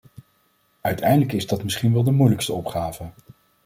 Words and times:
Uiteindelijk 0.81 1.31
is 1.31 1.47
dat 1.47 1.63
misschien 1.63 1.93
wel 1.93 2.03
de 2.03 2.11
moeilijkste 2.11 2.53
opgave. 2.53 3.05